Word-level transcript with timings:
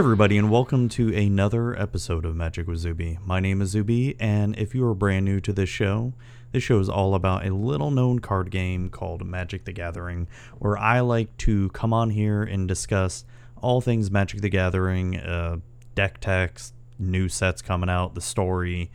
everybody, 0.00 0.38
and 0.38 0.50
welcome 0.50 0.88
to 0.88 1.14
another 1.14 1.78
episode 1.78 2.24
of 2.24 2.34
Magic 2.34 2.66
with 2.66 2.78
Zuby. 2.78 3.18
My 3.22 3.38
name 3.38 3.60
is 3.60 3.68
Zuby, 3.68 4.16
and 4.18 4.56
if 4.56 4.74
you 4.74 4.86
are 4.86 4.94
brand 4.94 5.26
new 5.26 5.40
to 5.40 5.52
this 5.52 5.68
show, 5.68 6.14
this 6.52 6.62
show 6.62 6.80
is 6.80 6.88
all 6.88 7.14
about 7.14 7.44
a 7.44 7.54
little 7.54 7.90
known 7.90 8.18
card 8.18 8.50
game 8.50 8.88
called 8.88 9.26
Magic 9.26 9.66
the 9.66 9.72
Gathering, 9.72 10.26
where 10.58 10.78
I 10.78 11.00
like 11.00 11.36
to 11.38 11.68
come 11.68 11.92
on 11.92 12.08
here 12.08 12.42
and 12.42 12.66
discuss 12.66 13.26
all 13.60 13.82
things 13.82 14.10
Magic 14.10 14.40
the 14.40 14.48
Gathering, 14.48 15.18
uh, 15.18 15.58
deck 15.94 16.18
techs, 16.18 16.72
new 16.98 17.28
sets 17.28 17.60
coming 17.60 17.90
out, 17.90 18.14
the 18.14 18.22
story. 18.22 18.90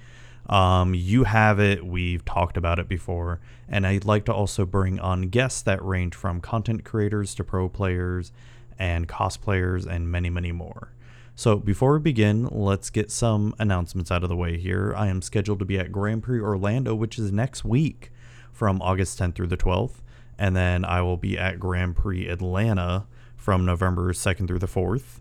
Um, 0.50 0.95
you 0.95 1.26
have 1.26 1.59
it, 1.59 1.86
we've 1.86 2.26
talked 2.26 2.58
about 2.58 2.80
it 2.80 2.88
before, 2.88 3.40
and 3.70 3.86
I'd 3.86 4.06
like 4.06 4.26
to 4.26 4.34
also 4.34 4.66
bring 4.66 5.00
on 5.00 5.30
guests 5.30 5.62
that 5.62 5.86
range 5.86 6.16
from 6.16 6.42
content 6.42 6.84
creators 6.84 7.36
to 7.36 7.44
pro 7.44 7.70
players 7.70 8.31
and 8.78 9.08
cosplayers, 9.08 9.86
and 9.86 10.12
many, 10.12 10.30
many 10.30 10.52
more. 10.52 10.90
So, 11.38 11.57
before 11.57 11.94
we 11.94 11.99
begin, 11.99 12.48
let's 12.49 12.89
get 12.89 13.12
some 13.12 13.53
announcements 13.59 14.09
out 14.09 14.23
of 14.23 14.30
the 14.30 14.38
way 14.38 14.57
here. 14.57 14.94
I 14.95 15.07
am 15.07 15.21
scheduled 15.21 15.59
to 15.59 15.66
be 15.66 15.77
at 15.77 15.91
Grand 15.91 16.23
Prix 16.23 16.39
Orlando, 16.39 16.95
which 16.95 17.20
is 17.20 17.30
next 17.30 17.66
week 17.66 18.09
from 18.53 18.81
August 18.81 19.20
10th 19.20 19.35
through 19.35 19.48
the 19.48 19.58
12th. 19.58 20.02
And 20.39 20.55
then 20.55 20.85
I 20.85 21.02
will 21.02 21.17
be 21.17 21.38
at 21.38 21.59
Grand 21.59 21.98
Prix 21.98 22.30
Atlanta 22.30 23.05
from 23.36 23.66
November 23.66 24.14
2nd 24.14 24.47
through 24.47 24.59
the 24.59 24.67
4th. 24.67 25.19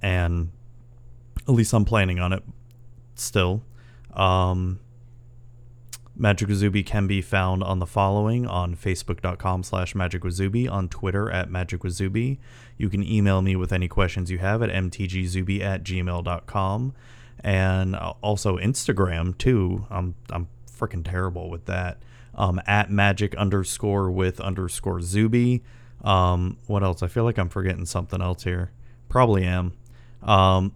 And 0.00 0.50
at 1.46 1.52
least 1.52 1.74
I'm 1.74 1.84
planning 1.84 2.18
on 2.18 2.32
it 2.32 2.42
still. 3.14 3.62
Um, 4.14 4.80
Magic 6.20 6.48
with 6.48 6.58
Zuby 6.58 6.82
can 6.82 7.06
be 7.06 7.22
found 7.22 7.62
on 7.62 7.78
the 7.78 7.86
following 7.86 8.46
on 8.46 8.76
facebook.com 8.76 9.62
slash 9.62 9.94
Magic 9.94 10.22
with 10.22 10.34
Zuby, 10.34 10.68
on 10.68 10.86
Twitter 10.86 11.30
at 11.30 11.50
Magic 11.50 11.82
with 11.82 11.94
Zuby. 11.94 12.38
You 12.76 12.90
can 12.90 13.02
email 13.02 13.40
me 13.40 13.56
with 13.56 13.72
any 13.72 13.88
questions 13.88 14.30
you 14.30 14.36
have 14.36 14.62
at 14.62 14.68
mtgzuby 14.68 15.62
at 15.62 15.82
gmail.com. 15.82 16.92
And 17.42 17.96
also 17.96 18.58
Instagram, 18.58 19.38
too. 19.38 19.86
I'm, 19.88 20.14
I'm 20.28 20.48
freaking 20.70 21.08
terrible 21.08 21.48
with 21.48 21.64
that. 21.64 22.02
Um, 22.34 22.60
at 22.66 22.90
magic 22.90 23.34
underscore 23.36 24.10
with 24.10 24.40
underscore 24.40 25.00
Zuby. 25.00 25.62
Um, 26.04 26.58
what 26.66 26.82
else? 26.82 27.02
I 27.02 27.06
feel 27.06 27.24
like 27.24 27.38
I'm 27.38 27.48
forgetting 27.48 27.86
something 27.86 28.20
else 28.20 28.44
here. 28.44 28.72
Probably 29.08 29.44
am. 29.44 29.72
Um, 30.22 30.74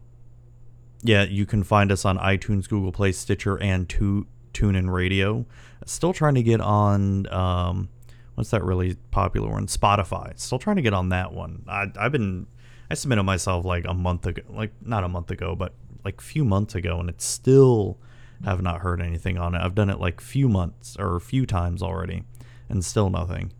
yeah, 1.03 1.25
you 1.25 1.45
can 1.45 1.65
find 1.65 1.93
us 1.93 2.07
on 2.07 2.17
iTunes, 2.17 2.67
Google 2.67 2.93
Play, 2.93 3.13
Stitcher, 3.13 3.61
and 3.61 3.87
two 3.87 4.27
TuneIn 4.55 4.91
Radio. 4.91 5.45
Still 5.85 6.15
trying 6.15 6.35
to 6.37 6.43
get 6.43 6.61
on. 6.61 7.31
Um, 7.33 7.89
what's 8.35 8.51
that 8.51 8.65
really 8.65 8.95
popular 9.11 9.51
one? 9.51 9.67
Spotify. 9.67 10.39
Still 10.39 10.59
trying 10.59 10.77
to 10.77 10.83
get 10.83 10.95
on 10.95 11.11
that 11.11 11.33
one. 11.33 11.65
I, 11.69 11.91
I've 11.99 12.13
been. 12.13 12.47
I 12.91 12.95
submitted 12.95 13.25
myself 13.25 13.65
like 13.65 13.85
a 13.87 13.95
month 13.95 14.27
ago, 14.27 14.43
like 14.49 14.73
not 14.83 15.05
a 15.05 15.09
month 15.09 15.31
ago, 15.31 15.55
but 15.55 15.75
like 16.05 16.21
few 16.21 16.45
months 16.45 16.75
ago, 16.75 17.01
and 17.01 17.09
it's 17.09 17.25
still 17.25 17.99
have 18.45 18.63
not 18.63 18.81
heard 18.81 19.01
anything 19.01 19.39
on 19.39 19.55
it. 19.55 19.61
I've 19.61 19.75
done 19.75 19.91
it 19.91 20.01
like 20.01 20.21
few 20.21 20.49
months 20.49 20.97
or 20.99 21.17
a 21.17 21.21
few 21.21 21.47
times 21.47 21.83
already, 21.83 22.25
and 22.69 22.85
still 22.85 23.11
nothing. 23.11 23.53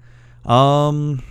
Um, 0.45 1.23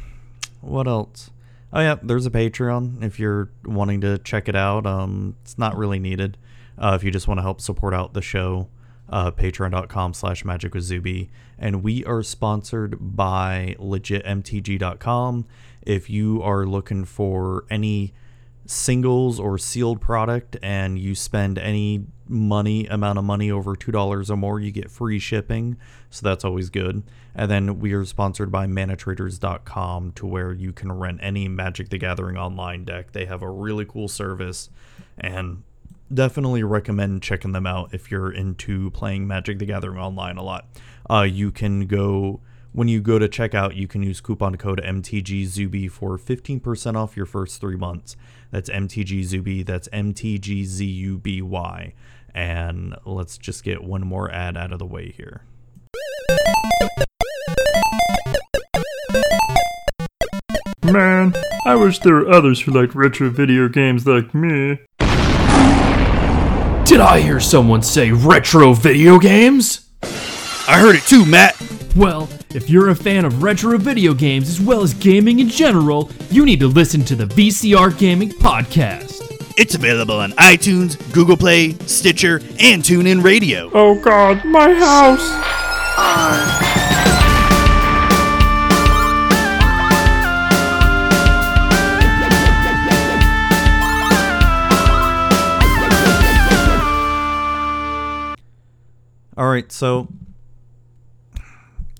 what 0.61 0.87
else? 0.87 1.29
Oh 1.71 1.81
yeah, 1.81 1.95
there's 2.01 2.25
a 2.25 2.31
Patreon 2.31 3.03
if 3.03 3.19
you're 3.19 3.51
wanting 3.65 4.01
to 4.01 4.17
check 4.19 4.47
it 4.47 4.55
out. 4.55 4.85
Um, 4.85 5.35
it's 5.41 5.57
not 5.57 5.77
really 5.77 5.99
needed. 5.99 6.37
Uh, 6.77 6.93
if 6.95 7.03
you 7.03 7.11
just 7.11 7.27
want 7.27 7.37
to 7.39 7.43
help 7.43 7.61
support 7.61 7.93
out 7.93 8.13
the 8.13 8.21
show, 8.21 8.67
uh, 9.13 9.29
patreon.com 9.29 10.11
slash 10.15 10.43
magic 10.43 10.73
with. 10.73 11.29
And 11.59 11.83
we 11.83 12.03
are 12.05 12.23
sponsored 12.23 13.15
by 13.15 13.75
legitmtg.com. 13.79 15.45
If 15.83 16.09
you 16.09 16.41
are 16.41 16.65
looking 16.65 17.05
for 17.05 17.65
any 17.69 18.15
singles 18.65 19.39
or 19.39 19.59
sealed 19.59 20.01
product 20.01 20.57
and 20.63 20.97
you 20.97 21.13
spend 21.13 21.59
any 21.59 22.07
money 22.27 22.87
amount 22.87 23.19
of 23.19 23.23
money 23.23 23.51
over 23.51 23.75
$2 23.75 24.29
or 24.31 24.35
more, 24.35 24.59
you 24.59 24.71
get 24.71 24.89
free 24.89 25.19
shipping. 25.19 25.77
So 26.09 26.27
that's 26.27 26.43
always 26.43 26.71
good. 26.71 27.03
And 27.35 27.51
then 27.51 27.79
we 27.79 27.93
are 27.93 28.05
sponsored 28.05 28.51
by 28.51 28.65
manatraders.com 28.65 30.13
to 30.13 30.25
where 30.25 30.53
you 30.53 30.73
can 30.73 30.91
rent 30.91 31.19
any 31.21 31.47
Magic 31.47 31.89
the 31.89 31.99
Gathering 31.99 32.37
online 32.37 32.83
deck. 32.83 33.11
They 33.11 33.25
have 33.25 33.43
a 33.43 33.49
really 33.49 33.85
cool 33.85 34.07
service 34.07 34.71
and 35.19 35.61
definitely 36.13 36.63
recommend 36.63 37.23
checking 37.23 37.51
them 37.51 37.65
out 37.65 37.93
if 37.93 38.11
you're 38.11 38.31
into 38.31 38.91
playing 38.91 39.27
Magic 39.27 39.59
the 39.59 39.65
Gathering 39.65 39.97
online 39.97 40.37
a 40.37 40.43
lot. 40.43 40.67
Uh, 41.09 41.21
you 41.21 41.51
can 41.51 41.87
go 41.87 42.41
when 42.73 42.87
you 42.87 43.01
go 43.01 43.19
to 43.19 43.27
checkout, 43.27 43.75
you 43.75 43.87
can 43.87 44.01
use 44.01 44.19
coupon 44.19 44.55
code 44.55 44.81
MTGZuby 44.83 45.91
for 45.91 46.17
15% 46.17 46.95
off 46.95 47.15
your 47.15 47.27
first 47.27 47.61
three 47.61 47.75
months. 47.75 48.15
That's 48.49 48.69
MTGZuby. 48.69 49.63
That's 49.63 49.87
MTGZUBY. 49.89 51.93
And 52.33 52.95
let's 53.05 53.37
just 53.37 53.63
get 53.63 53.83
one 53.83 54.01
more 54.01 54.31
ad 54.31 54.57
out 54.57 54.73
of 54.73 54.79
the 54.79 54.87
way 54.87 55.13
here. 55.15 55.43
Man, 60.83 61.33
I 61.65 61.75
wish 61.75 61.99
there 61.99 62.15
were 62.15 62.29
others 62.29 62.61
who 62.61 62.71
liked 62.71 62.95
retro 62.95 63.29
video 63.29 63.69
games 63.69 64.07
like 64.07 64.33
me. 64.33 64.79
Did 66.85 66.99
I 66.99 67.21
hear 67.21 67.39
someone 67.39 67.81
say 67.81 68.11
retro 68.11 68.73
video 68.73 69.17
games? 69.17 69.89
I 70.67 70.77
heard 70.79 70.95
it 70.95 71.03
too, 71.03 71.25
Matt. 71.25 71.55
Well, 71.95 72.27
if 72.53 72.69
you're 72.69 72.89
a 72.89 72.95
fan 72.95 73.23
of 73.23 73.41
retro 73.41 73.77
video 73.77 74.13
games 74.13 74.49
as 74.49 74.59
well 74.59 74.81
as 74.81 74.93
gaming 74.93 75.39
in 75.39 75.47
general, 75.47 76.11
you 76.29 76.45
need 76.45 76.59
to 76.59 76.67
listen 76.67 77.05
to 77.05 77.15
the 77.15 77.25
VCR 77.25 77.97
Gaming 77.97 78.31
Podcast. 78.31 79.21
It's 79.57 79.75
available 79.75 80.19
on 80.19 80.31
iTunes, 80.33 80.97
Google 81.13 81.37
Play, 81.37 81.73
Stitcher, 81.85 82.37
and 82.59 82.83
TuneIn 82.83 83.23
Radio. 83.23 83.71
Oh 83.73 83.97
god, 83.99 84.43
my 84.43 84.73
house! 84.73 86.72
All 99.35 99.49
right, 99.49 99.71
so 99.71 100.09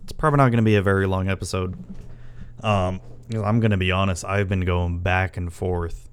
it's 0.03 0.11
probably 0.11 0.37
not 0.37 0.49
going 0.49 0.57
to 0.57 0.63
be 0.63 0.75
a 0.75 0.83
very 0.83 1.07
long 1.07 1.29
episode. 1.29 1.75
Um, 2.61 3.01
I'm 3.33 3.59
going 3.59 3.71
to 3.71 3.77
be 3.77 3.91
honest. 3.91 4.23
I've 4.23 4.47
been 4.47 4.61
going 4.61 4.99
back 4.99 5.35
and 5.35 5.51
forth 5.51 6.11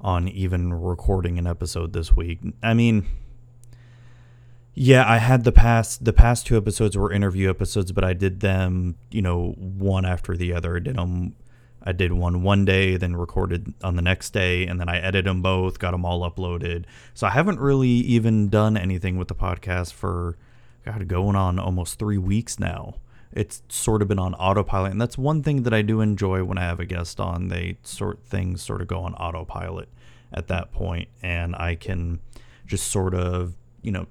on 0.00 0.26
even 0.26 0.74
recording 0.74 1.38
an 1.38 1.46
episode 1.46 1.92
this 1.92 2.16
week. 2.16 2.40
I 2.64 2.74
mean, 2.74 3.06
yeah, 4.74 5.08
I 5.08 5.18
had 5.18 5.44
the 5.44 5.52
past 5.52 6.04
the 6.04 6.12
past 6.12 6.48
two 6.48 6.56
episodes 6.56 6.96
were 6.96 7.12
interview 7.12 7.48
episodes, 7.48 7.92
but 7.92 8.02
I 8.02 8.12
did 8.12 8.40
them, 8.40 8.96
you 9.12 9.22
know, 9.22 9.52
one 9.52 10.04
after 10.04 10.36
the 10.36 10.52
other. 10.52 10.78
I 10.78 10.80
did 10.80 10.96
them. 10.96 11.36
I 11.80 11.92
did 11.92 12.12
one 12.12 12.42
one 12.42 12.64
day, 12.64 12.96
then 12.96 13.14
recorded 13.14 13.72
on 13.84 13.94
the 13.94 14.02
next 14.02 14.30
day, 14.30 14.66
and 14.66 14.80
then 14.80 14.88
I 14.88 14.98
edited 14.98 15.26
them 15.26 15.42
both, 15.42 15.78
got 15.78 15.92
them 15.92 16.04
all 16.04 16.28
uploaded. 16.28 16.86
So 17.14 17.28
I 17.28 17.30
haven't 17.30 17.60
really 17.60 17.88
even 17.88 18.48
done 18.48 18.76
anything 18.76 19.16
with 19.16 19.28
the 19.28 19.36
podcast 19.36 19.92
for 19.92 20.36
God, 20.86 21.08
going 21.08 21.34
on 21.34 21.58
almost 21.58 21.98
three 21.98 22.16
weeks 22.16 22.60
now. 22.60 22.94
It's 23.32 23.60
sort 23.68 24.02
of 24.02 24.08
been 24.08 24.20
on 24.20 24.34
autopilot, 24.34 24.92
and 24.92 25.00
that's 25.00 25.18
one 25.18 25.42
thing 25.42 25.64
that 25.64 25.74
I 25.74 25.82
do 25.82 26.00
enjoy 26.00 26.44
when 26.44 26.58
I 26.58 26.62
have 26.62 26.78
a 26.78 26.86
guest 26.86 27.18
on. 27.18 27.48
They 27.48 27.76
sort 27.82 28.22
things 28.24 28.62
sort 28.62 28.80
of 28.80 28.86
go 28.86 29.00
on 29.00 29.14
autopilot 29.14 29.88
at 30.32 30.46
that 30.46 30.72
point, 30.72 31.08
and 31.22 31.56
I 31.56 31.74
can 31.74 32.20
just 32.66 32.86
sort 32.86 33.14
of 33.14 33.54
you 33.82 33.90
know 33.90 34.06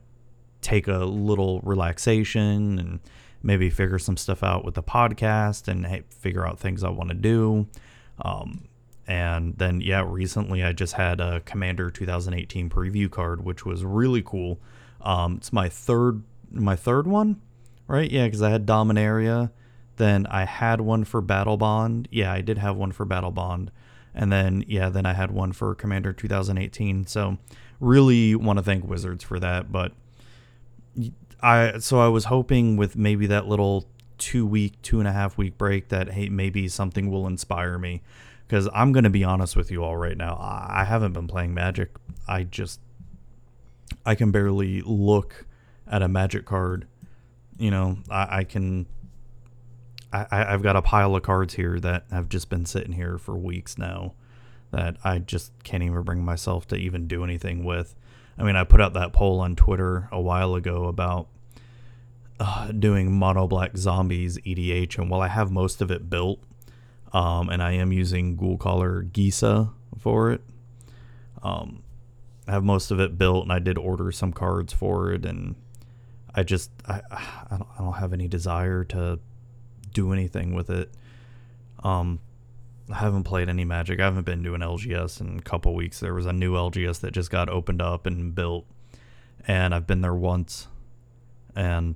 take 0.62 0.90
a 0.90 1.06
little 1.06 1.62
relaxation 1.62 2.78
and 2.78 3.00
maybe 3.42 3.70
figure 3.70 4.00
some 4.00 4.18
stuff 4.18 4.44
out 4.44 4.66
with 4.66 4.76
the 4.76 4.84
podcast 4.84 5.70
and 5.70 5.86
hey, 5.86 6.04
figure 6.10 6.46
out 6.46 6.60
things 6.60 6.84
I 6.84 6.90
want 6.90 7.10
to 7.10 7.16
do. 7.16 7.68
Um, 8.22 8.68
and 9.08 9.58
then 9.58 9.80
yeah, 9.80 10.04
recently 10.06 10.62
I 10.62 10.74
just 10.74 10.94
had 10.94 11.22
a 11.22 11.40
Commander 11.42 11.90
2018 11.90 12.70
preview 12.70 13.10
card, 13.10 13.46
which 13.46 13.66
was 13.66 13.86
really 13.86 14.22
cool. 14.24 14.60
Um, 15.02 15.36
it's 15.38 15.54
my 15.54 15.70
third 15.70 16.24
my 16.56 16.76
third 16.76 17.08
one, 17.08 17.42
right? 17.88 18.10
Yeah, 18.10 18.26
because 18.26 18.42
I 18.42 18.50
had 18.50 18.66
Dominaria. 18.66 19.52
Then 19.98 20.26
I 20.28 20.46
had 20.46 20.82
one 20.82 21.04
for 21.04 21.22
Battlebond. 21.22 22.08
Yeah, 22.12 22.32
I 22.32 22.42
did 22.42 22.58
have 22.58 22.76
one 22.76 22.92
for 22.92 23.06
Battlebond. 23.06 23.70
And 24.14 24.32
then, 24.32 24.64
yeah, 24.68 24.90
then 24.90 25.06
I 25.06 25.14
had 25.14 25.32
one 25.32 25.52
for 25.52 25.76
Commander 25.76 26.14
2018. 26.14 27.06
So, 27.08 27.38
really 27.80 28.36
want 28.36 28.58
to 28.58 28.64
thank 28.64 28.88
Wizards 28.88 29.24
for 29.24 29.40
that. 29.40 29.72
But 29.72 29.92
I, 31.42 31.80
so 31.80 32.00
I 32.00 32.08
was 32.08 32.26
hoping 32.26 32.78
with 32.78 32.96
maybe 32.96 33.28
that 33.28 33.48
little 33.48 33.88
two 34.18 34.46
week, 34.46 34.82
two 34.82 35.00
and 35.00 35.08
a 35.08 35.12
half 35.12 35.38
week 35.38 35.58
break 35.58 35.90
that, 35.90 36.12
hey, 36.12 36.30
maybe 36.30 36.68
something 36.68 37.12
will 37.12 37.28
inspire 37.28 37.78
me. 37.78 38.02
Because 38.48 38.70
I'm 38.74 38.92
going 38.92 39.04
to 39.04 39.10
be 39.10 39.24
honest 39.24 39.56
with 39.56 39.72
you 39.72 39.84
all 39.84 39.98
right 39.98 40.16
now. 40.16 40.38
I 40.40 40.84
haven't 40.86 41.14
been 41.14 41.28
playing 41.28 41.54
Magic. 41.54 41.90
I 42.28 42.44
just, 42.44 42.80
I 44.06 44.16
can 44.16 44.32
barely 44.32 44.82
look 44.82 45.46
at 45.88 46.02
a 46.02 46.08
magic 46.08 46.46
card, 46.46 46.88
you 47.58 47.72
know, 47.72 47.98
I, 48.10 48.40
I 48.40 48.44
can. 48.44 48.86
I, 50.14 50.54
I've 50.54 50.64
got 50.64 50.78
a 50.78 50.82
pile 50.82 51.16
of 51.16 51.24
cards 51.24 51.56
here 51.56 51.78
that 51.82 52.06
have 52.10 52.30
just 52.30 52.50
been 52.50 52.66
sitting 52.66 52.94
here 52.94 53.18
for 53.18 53.36
weeks 53.36 53.78
now. 53.78 54.14
that 54.72 54.98
I 55.04 55.20
just 55.20 55.52
can't 55.64 55.84
even 55.84 56.02
bring 56.04 56.24
myself 56.24 56.68
to 56.68 56.76
even 56.76 57.08
do 57.08 57.24
anything 57.24 57.64
with. 57.64 57.96
I 58.38 58.44
mean, 58.44 58.56
I 58.56 58.64
put 58.64 58.82
out 58.82 58.94
that 58.94 59.14
poll 59.14 59.40
on 59.40 59.56
Twitter 59.56 60.10
a 60.12 60.20
while 60.20 60.56
ago 60.56 60.86
about 60.86 61.28
uh, 62.40 62.72
doing 62.72 63.12
mono 63.12 63.48
black 63.48 63.78
zombies 63.78 64.38
EDH, 64.40 64.98
and 64.98 65.10
while 65.10 65.22
I 65.22 65.30
have 65.30 65.52
most 65.52 65.82
of 65.82 65.92
it 65.92 66.10
built, 66.10 66.40
um, 67.14 67.50
and 67.50 67.62
I 67.64 67.72
am 67.74 67.94
using 67.94 68.36
Ghoulcaller 68.38 69.10
Gisa 69.10 69.72
for 69.98 70.32
it, 70.32 70.42
um, 71.42 71.84
I 72.48 72.52
have 72.52 72.64
most 72.64 72.92
of 72.92 73.00
it 73.00 73.18
built, 73.18 73.44
and 73.44 73.54
I 73.54 73.60
did 73.60 73.78
order 73.78 74.12
some 74.12 74.34
cards 74.34 74.74
for 74.74 75.12
it, 75.14 75.26
and 75.26 75.56
I 76.36 76.44
just 76.44 76.70
I 76.88 77.02
I 77.12 77.58
don't, 77.58 77.68
I 77.80 77.84
don't 77.84 77.94
have 77.94 78.14
any 78.14 78.28
desire 78.28 78.84
to 78.86 79.20
do 79.94 80.12
anything 80.12 80.54
with 80.54 80.70
it. 80.70 80.92
Um, 81.84 82.20
I 82.92 82.96
haven't 82.96 83.24
played 83.24 83.50
any 83.50 83.66
Magic. 83.66 84.00
I 84.00 84.04
haven't 84.04 84.26
been 84.26 84.44
doing 84.44 84.62
LGS 84.62 85.22
in 85.22 85.40
a 85.40 85.42
couple 85.42 85.74
weeks. 85.74 86.00
There 86.00 86.14
was 86.14 86.26
a 86.26 86.34
new 86.34 86.54
LGS 86.54 87.00
that 87.02 87.12
just 87.12 87.32
got 87.32 87.50
opened 87.50 87.82
up 87.82 88.06
and 88.06 88.36
built, 88.36 88.66
and 89.48 89.74
I've 89.74 89.88
been 89.88 90.02
there 90.02 90.14
once, 90.14 90.68
and 91.56 91.96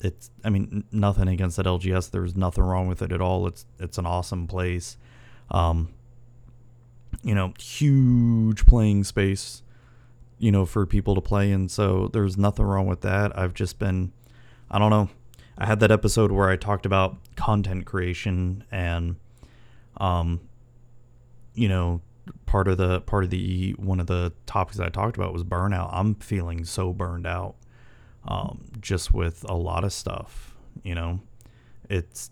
it's 0.00 0.30
I 0.44 0.50
mean 0.50 0.84
nothing 0.92 1.28
against 1.28 1.56
that 1.56 1.66
LGS. 1.66 2.10
There's 2.10 2.36
nothing 2.36 2.64
wrong 2.64 2.86
with 2.88 3.00
it 3.00 3.12
at 3.12 3.20
all. 3.20 3.46
It's 3.46 3.64
it's 3.78 3.98
an 3.98 4.06
awesome 4.06 4.46
place. 4.46 4.98
Um, 5.50 5.90
you 7.22 7.34
know, 7.34 7.54
huge 7.58 8.66
playing 8.66 9.04
space, 9.04 9.62
you 10.38 10.52
know, 10.52 10.66
for 10.66 10.86
people 10.86 11.14
to 11.14 11.20
play 11.20 11.50
in. 11.50 11.68
So 11.68 12.08
there's 12.12 12.36
nothing 12.36 12.64
wrong 12.64 12.86
with 12.86 13.00
that. 13.02 13.36
I've 13.38 13.54
just 13.54 13.78
been, 13.78 14.12
I 14.70 14.78
don't 14.78 14.90
know. 14.90 15.08
I 15.58 15.66
had 15.66 15.80
that 15.80 15.90
episode 15.90 16.30
where 16.32 16.48
I 16.50 16.56
talked 16.56 16.84
about 16.84 17.16
content 17.36 17.86
creation 17.86 18.64
and 18.70 19.16
um, 19.98 20.40
you 21.54 21.68
know, 21.68 22.02
part 22.44 22.68
of 22.68 22.76
the 22.76 23.00
part 23.02 23.24
of 23.24 23.30
the 23.30 23.74
one 23.78 24.00
of 24.00 24.06
the 24.06 24.32
topics 24.44 24.78
I 24.78 24.88
talked 24.90 25.16
about 25.16 25.32
was 25.32 25.44
burnout. 25.44 25.88
I'm 25.92 26.14
feeling 26.16 26.64
so 26.64 26.92
burned 26.92 27.26
out, 27.26 27.56
um, 28.28 28.66
just 28.80 29.14
with 29.14 29.44
a 29.48 29.54
lot 29.54 29.84
of 29.84 29.92
stuff. 29.92 30.54
You 30.82 30.94
know, 30.94 31.20
it's. 31.88 32.30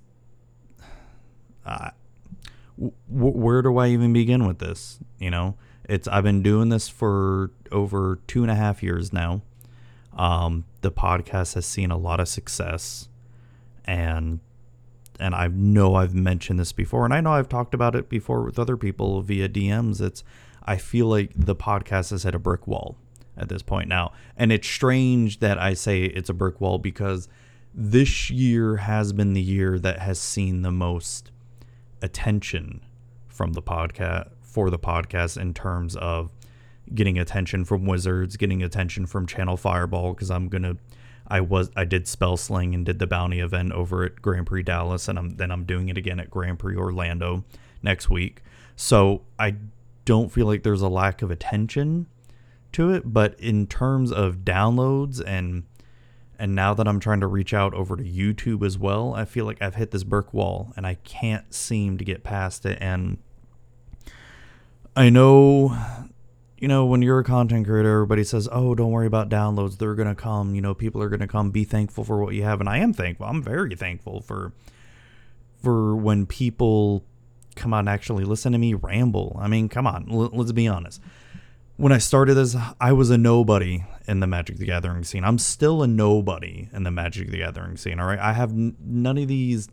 W- 2.77 2.93
where 3.09 3.63
do 3.63 3.79
I 3.79 3.89
even 3.89 4.13
begin 4.13 4.47
with 4.47 4.59
this? 4.59 4.99
You 5.19 5.31
know, 5.31 5.57
it's 5.89 6.09
I've 6.09 6.25
been 6.25 6.43
doing 6.43 6.69
this 6.69 6.89
for 6.89 7.51
over 7.71 8.19
two 8.27 8.43
and 8.43 8.51
a 8.51 8.55
half 8.55 8.83
years 8.83 9.13
now. 9.13 9.43
Um, 10.17 10.65
the 10.81 10.93
podcast 10.93 11.55
has 11.55 11.67
seen 11.67 11.91
a 11.91 11.97
lot 11.97 12.21
of 12.21 12.29
success, 12.29 13.09
and 13.85 14.41
and 15.21 15.35
I 15.35 15.49
know 15.49 15.95
I've 15.95 16.15
mentioned 16.15 16.59
this 16.59 16.73
before, 16.73 17.05
and 17.05 17.13
I 17.13 17.21
know 17.21 17.33
I've 17.33 17.49
talked 17.49 17.75
about 17.75 17.95
it 17.95 18.09
before 18.09 18.43
with 18.43 18.59
other 18.59 18.77
people 18.77 19.23
via 19.23 19.49
DMs. 19.49 20.01
It's 20.01 20.25
I 20.65 20.77
feel 20.77 21.07
like 21.07 21.31
the 21.37 21.57
podcast 21.57 22.11
has 22.11 22.23
hit 22.23 22.35
a 22.35 22.39
brick 22.39 22.67
wall 22.67 22.97
at 23.37 23.49
this 23.49 23.63
point 23.63 23.89
now, 23.89 24.13
and 24.37 24.53
it's 24.53 24.69
strange 24.69 25.41
that 25.41 25.59
I 25.59 25.75
say 25.75 26.05
it's 26.05 26.31
a 26.31 26.35
brick 26.35 26.61
wall 26.61 26.79
because 26.79 27.29
this 27.75 28.31
year 28.31 28.77
has 28.77 29.13
been 29.13 29.35
the 29.35 29.43
year 29.43 29.79
that 29.81 29.99
has 29.99 30.21
seen 30.21 30.63
the 30.63 30.71
most 30.71 31.33
attention 32.01 32.81
from 33.27 33.55
the 33.55 33.63
podcast 33.63 34.29
for 34.55 34.71
the 34.71 34.79
podcast 34.79 35.37
in 35.37 35.53
terms 35.53 35.97
of 35.97 36.31
getting 36.95 37.19
attention 37.19 37.65
from 37.65 37.87
Wizards, 37.87 38.37
getting 38.37 38.63
attention 38.63 39.05
from 39.05 39.27
Channel 39.27 39.57
Fireball 39.57 40.15
because 40.15 40.31
I'm 40.31 40.49
gonna 40.49 40.77
I 41.27 41.41
was 41.41 41.71
I 41.75 41.85
did 41.85 42.07
spell 42.07 42.37
sling 42.37 42.73
and 42.73 42.87
did 42.87 43.01
the 43.01 43.09
bounty 43.09 43.41
event 43.41 43.73
over 43.73 44.05
at 44.05 44.23
Grand 44.23 44.47
Prix 44.47 44.63
Dallas, 44.63 45.09
and 45.09 45.19
I'm 45.19 45.31
then 45.37 45.51
I'm 45.51 45.65
doing 45.65 45.89
it 45.89 45.99
again 45.99 46.21
at 46.21 46.31
Grand 46.31 46.61
Prix 46.61 46.77
Orlando 46.77 47.43
next 47.83 48.09
week. 48.09 48.43
So 48.77 49.23
I 49.41 49.57
don't 50.05 50.31
feel 50.31 50.47
like 50.47 50.63
there's 50.63 50.83
a 50.83 50.89
lack 50.89 51.21
of 51.21 51.33
attention 51.33 52.07
to 52.73 52.93
it, 52.93 53.03
but 53.13 53.39
in 53.41 53.67
terms 53.67 54.13
of 54.13 54.39
downloads 54.39 55.21
and 55.27 55.65
and 56.39 56.55
now 56.55 56.75
that 56.75 56.87
I'm 56.87 57.01
trying 57.01 57.21
to 57.21 57.27
reach 57.27 57.53
out 57.53 57.75
over 57.75 57.97
to 57.97 58.05
YouTube 58.05 58.65
as 58.65 58.79
well, 58.79 59.15
I 59.15 59.25
feel 59.25 59.47
like 59.47 59.61
I've 59.61 59.75
hit 59.75 59.91
this 59.91 60.05
brick 60.05 60.33
wall 60.33 60.73
and 60.77 60.87
I 60.87 60.95
can't 60.95 61.53
seem 61.53 61.99
to 61.99 62.05
get 62.05 62.23
past 62.23 62.65
it. 62.67 62.79
And 62.81 63.19
I 64.97 65.11
know 65.11 65.77
you 66.65 66.69
know, 66.69 66.87
when 66.87 67.03
you're 67.03 67.19
a 67.19 67.25
content 67.25 67.67
creator, 67.67 67.93
everybody 67.93 68.25
says, 68.25 68.49
"Oh, 68.51 68.75
don't 68.75 68.91
worry 68.91 69.07
about 69.07 69.29
downloads; 69.29 69.77
they're 69.77 69.95
gonna 69.95 70.15
come." 70.15 70.55
You 70.55 70.63
know, 70.63 70.73
people 70.73 71.03
are 71.03 71.11
gonna 71.11 71.29
come. 71.29 71.51
Be 71.51 71.65
thankful 71.65 72.05
for 72.05 72.23
what 72.23 72.35
you 72.35 72.43
have, 72.45 72.59
and 72.59 72.71
I 72.71 72.79
am 72.79 72.95
thankful. 72.95 73.27
I'm 73.27 73.43
very 73.43 73.75
thankful 73.75 74.23
for 74.23 74.55
for 75.63 75.95
when 75.95 76.25
people 76.25 77.05
come 77.55 77.75
and 77.75 77.87
actually 77.87 78.25
listen 78.25 78.53
to 78.53 78.59
me 78.59 78.73
ramble. 78.73 79.37
I 79.39 79.47
mean, 79.47 79.69
come 79.69 79.87
on, 79.87 80.09
l- 80.11 80.31
let's 80.33 80.53
be 80.53 80.67
honest. 80.67 81.03
When 81.77 81.93
I 81.93 81.99
started 81.99 82.33
this, 82.33 82.57
I 82.81 82.93
was 82.93 83.11
a 83.11 83.19
nobody 83.19 83.85
in 84.09 84.21
the 84.21 84.27
Magic 84.27 84.57
the 84.57 84.65
Gathering 84.65 85.05
scene. 85.05 85.23
I'm 85.23 85.39
still 85.39 85.83
a 85.83 85.87
nobody 85.87 86.71
in 86.73 86.85
the 86.85 86.91
Magic 86.91 87.31
the 87.31 87.39
Gathering 87.39 87.77
scene. 87.77 88.01
All 88.01 88.07
right, 88.07 88.19
I 88.19 88.33
have 88.33 88.53
n- 88.53 88.75
none 88.81 89.19
of 89.19 89.29
these, 89.29 89.69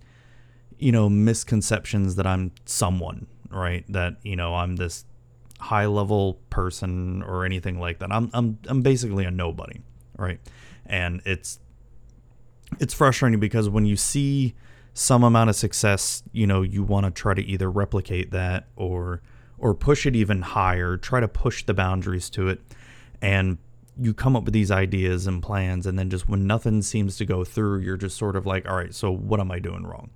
you 0.77 0.91
know, 0.91 1.09
misconceptions 1.09 2.15
that 2.15 2.27
I'm 2.27 2.51
someone. 2.65 3.27
Right, 3.49 3.85
that 3.89 4.17
you 4.23 4.35
know 4.35 4.55
I'm 4.55 4.75
this 4.77 5.05
high 5.61 5.85
level 5.85 6.39
person 6.49 7.21
or 7.23 7.45
anything 7.45 7.79
like 7.79 7.99
that. 7.99 8.11
I'm 8.11 8.29
I'm 8.33 8.57
I'm 8.67 8.81
basically 8.81 9.25
a 9.25 9.31
nobody, 9.31 9.79
right? 10.17 10.39
And 10.85 11.21
it's 11.23 11.59
it's 12.79 12.93
frustrating 12.93 13.39
because 13.39 13.69
when 13.69 13.85
you 13.85 13.95
see 13.95 14.55
some 14.93 15.23
amount 15.23 15.49
of 15.49 15.55
success, 15.55 16.23
you 16.31 16.47
know, 16.47 16.63
you 16.63 16.83
want 16.83 17.05
to 17.05 17.11
try 17.11 17.33
to 17.33 17.41
either 17.43 17.69
replicate 17.69 18.31
that 18.31 18.67
or 18.75 19.21
or 19.57 19.75
push 19.75 20.07
it 20.07 20.15
even 20.15 20.41
higher, 20.41 20.97
try 20.97 21.19
to 21.19 21.27
push 21.27 21.63
the 21.63 21.73
boundaries 21.73 22.29
to 22.31 22.47
it. 22.47 22.59
And 23.21 23.59
you 23.99 24.15
come 24.15 24.35
up 24.35 24.45
with 24.45 24.53
these 24.53 24.71
ideas 24.71 25.27
and 25.27 25.43
plans 25.43 25.85
and 25.85 25.99
then 25.99 26.09
just 26.09 26.27
when 26.27 26.47
nothing 26.47 26.81
seems 26.81 27.17
to 27.17 27.25
go 27.25 27.43
through, 27.43 27.81
you're 27.81 27.97
just 27.97 28.17
sort 28.17 28.35
of 28.35 28.47
like, 28.47 28.67
all 28.67 28.75
right, 28.75 28.95
so 28.95 29.11
what 29.11 29.39
am 29.39 29.51
I 29.51 29.59
doing 29.59 29.85
wrong? 29.85 30.09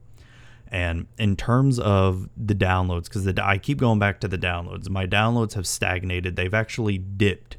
And 0.68 1.08
in 1.18 1.36
terms 1.36 1.80
of 1.80 2.28
the 2.36 2.56
downloads, 2.56 3.06
because 3.06 3.28
I 3.40 3.58
keep 3.58 3.78
going 3.80 4.00
back 4.00 4.20
to 4.22 4.28
the 4.28 4.38
downloads, 4.38 4.90
my 4.90 5.06
downloads 5.06 5.54
have 5.54 5.68
stagnated. 5.68 6.36
They've 6.36 6.54
actually 6.54 6.98
dipped 6.98 7.58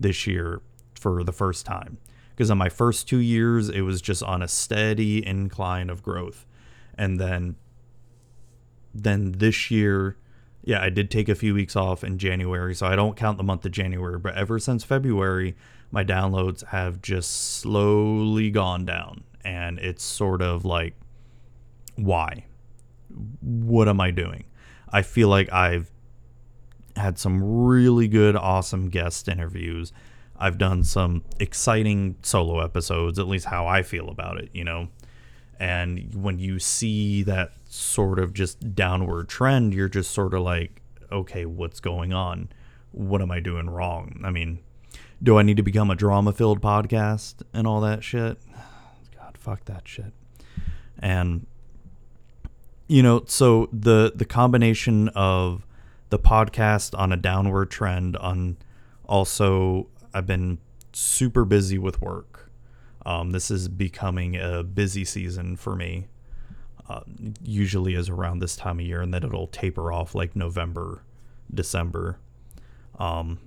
this 0.00 0.26
year 0.26 0.62
for 0.94 1.22
the 1.22 1.32
first 1.32 1.66
time. 1.66 1.98
Because 2.30 2.50
in 2.50 2.58
my 2.58 2.68
first 2.68 3.08
two 3.08 3.18
years, 3.18 3.68
it 3.68 3.82
was 3.82 4.02
just 4.02 4.22
on 4.22 4.42
a 4.42 4.48
steady 4.48 5.26
incline 5.26 5.88
of 5.88 6.02
growth. 6.02 6.46
And 6.98 7.20
then, 7.20 7.56
then 8.94 9.32
this 9.32 9.70
year, 9.70 10.16
yeah, 10.62 10.82
I 10.82 10.90
did 10.90 11.10
take 11.10 11.28
a 11.28 11.34
few 11.34 11.54
weeks 11.54 11.76
off 11.76 12.02
in 12.02 12.18
January, 12.18 12.74
so 12.74 12.86
I 12.86 12.96
don't 12.96 13.16
count 13.16 13.38
the 13.38 13.44
month 13.44 13.64
of 13.64 13.72
January. 13.72 14.18
But 14.18 14.34
ever 14.34 14.58
since 14.58 14.82
February, 14.82 15.56
my 15.90 16.04
downloads 16.04 16.64
have 16.66 17.00
just 17.00 17.30
slowly 17.30 18.50
gone 18.50 18.84
down. 18.84 19.24
And 19.44 19.78
it's 19.78 20.02
sort 20.02 20.42
of 20.42 20.64
like, 20.64 20.94
why? 21.96 22.44
What 23.40 23.88
am 23.88 24.00
I 24.00 24.10
doing? 24.10 24.44
I 24.88 25.02
feel 25.02 25.28
like 25.28 25.52
I've 25.52 25.90
had 26.96 27.18
some 27.18 27.64
really 27.66 28.08
good, 28.08 28.36
awesome 28.36 28.88
guest 28.88 29.28
interviews. 29.28 29.92
I've 30.38 30.58
done 30.58 30.84
some 30.84 31.24
exciting 31.40 32.16
solo 32.22 32.60
episodes, 32.60 33.18
at 33.18 33.26
least 33.26 33.46
how 33.46 33.66
I 33.66 33.82
feel 33.82 34.08
about 34.08 34.38
it, 34.38 34.50
you 34.52 34.64
know. 34.64 34.88
And 35.58 36.14
when 36.14 36.38
you 36.38 36.58
see 36.58 37.22
that 37.22 37.52
sort 37.68 38.18
of 38.18 38.34
just 38.34 38.74
downward 38.74 39.28
trend, 39.28 39.72
you're 39.72 39.88
just 39.88 40.10
sort 40.10 40.34
of 40.34 40.42
like, 40.42 40.82
okay, 41.10 41.46
what's 41.46 41.80
going 41.80 42.12
on? 42.12 42.50
What 42.92 43.22
am 43.22 43.30
I 43.30 43.40
doing 43.40 43.70
wrong? 43.70 44.20
I 44.24 44.30
mean, 44.30 44.60
do 45.22 45.38
I 45.38 45.42
need 45.42 45.56
to 45.56 45.62
become 45.62 45.90
a 45.90 45.94
drama 45.94 46.32
filled 46.32 46.60
podcast 46.60 47.36
and 47.54 47.66
all 47.66 47.80
that 47.80 48.04
shit? 48.04 48.38
God, 49.16 49.38
fuck 49.38 49.64
that 49.64 49.88
shit. 49.88 50.12
And 50.98 51.46
you 52.88 53.02
know, 53.02 53.24
so 53.26 53.68
the 53.72 54.12
the 54.14 54.24
combination 54.24 55.08
of 55.08 55.66
the 56.10 56.18
podcast 56.18 56.96
on 56.98 57.12
a 57.12 57.16
downward 57.16 57.70
trend 57.70 58.16
on 58.16 58.56
also 59.04 59.88
I've 60.14 60.26
been 60.26 60.58
super 60.92 61.44
busy 61.44 61.78
with 61.78 62.00
work. 62.00 62.50
Um, 63.04 63.30
this 63.30 63.50
is 63.50 63.68
becoming 63.68 64.36
a 64.36 64.62
busy 64.62 65.04
season 65.04 65.56
for 65.56 65.76
me. 65.76 66.08
Uh, 66.88 67.00
usually 67.42 67.94
is 67.94 68.08
around 68.08 68.38
this 68.38 68.56
time 68.56 68.78
of 68.78 68.86
year, 68.86 69.00
and 69.00 69.12
then 69.12 69.24
it'll 69.24 69.48
taper 69.48 69.90
off 69.92 70.14
like 70.14 70.36
November, 70.36 71.02
December. 71.52 72.18
Um, 72.98 73.40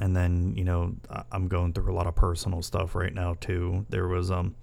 and 0.00 0.16
then 0.16 0.54
you 0.56 0.64
know 0.64 0.94
I'm 1.30 1.48
going 1.48 1.72
through 1.72 1.92
a 1.92 1.94
lot 1.94 2.06
of 2.06 2.14
personal 2.14 2.62
stuff 2.62 2.94
right 2.94 3.12
now 3.12 3.34
too. 3.40 3.84
There 3.90 4.08
was 4.08 4.30
um 4.30 4.54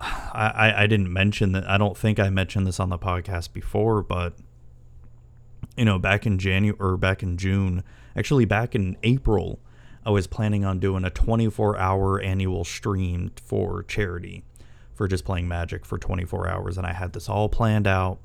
I, 0.00 0.72
I 0.76 0.86
didn't 0.86 1.12
mention 1.12 1.52
that. 1.52 1.68
I 1.68 1.78
don't 1.78 1.96
think 1.96 2.18
I 2.18 2.30
mentioned 2.30 2.66
this 2.66 2.80
on 2.80 2.88
the 2.88 2.98
podcast 2.98 3.52
before, 3.52 4.02
but 4.02 4.34
you 5.76 5.84
know, 5.84 5.98
back 5.98 6.26
in 6.26 6.38
January 6.38 6.76
or 6.80 6.96
back 6.96 7.22
in 7.22 7.36
June, 7.36 7.84
actually 8.16 8.44
back 8.44 8.74
in 8.74 8.96
April, 9.02 9.60
I 10.04 10.10
was 10.10 10.26
planning 10.26 10.64
on 10.64 10.78
doing 10.78 11.04
a 11.04 11.10
24 11.10 11.76
hour 11.78 12.20
annual 12.20 12.64
stream 12.64 13.32
for 13.42 13.82
charity 13.82 14.44
for 14.94 15.06
just 15.08 15.24
playing 15.24 15.48
Magic 15.48 15.84
for 15.84 15.98
24 15.98 16.48
hours, 16.48 16.78
and 16.78 16.86
I 16.86 16.92
had 16.92 17.12
this 17.12 17.28
all 17.28 17.48
planned 17.48 17.86
out. 17.86 18.18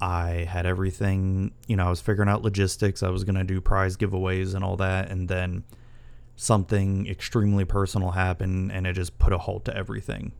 I 0.00 0.46
had 0.48 0.66
everything, 0.66 1.52
you 1.66 1.76
know, 1.76 1.86
I 1.86 1.90
was 1.90 2.00
figuring 2.00 2.28
out 2.28 2.42
logistics. 2.42 3.02
I 3.02 3.10
was 3.10 3.24
going 3.24 3.34
to 3.34 3.44
do 3.44 3.60
prize 3.60 3.96
giveaways 3.96 4.54
and 4.54 4.62
all 4.62 4.76
that. 4.76 5.10
And 5.10 5.28
then 5.28 5.64
something 6.36 7.08
extremely 7.08 7.64
personal 7.64 8.12
happened 8.12 8.70
and 8.70 8.86
it 8.86 8.92
just 8.92 9.18
put 9.18 9.32
a 9.32 9.38
halt 9.38 9.64
to 9.64 9.76
everything. 9.76 10.32